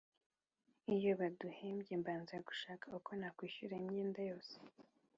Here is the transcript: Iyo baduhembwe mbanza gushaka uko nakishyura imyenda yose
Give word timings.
Iyo 0.95 1.11
baduhembwe 1.19 1.91
mbanza 2.01 2.35
gushaka 2.47 2.85
uko 2.97 3.09
nakishyura 3.19 3.73
imyenda 3.81 4.21
yose 4.31 4.55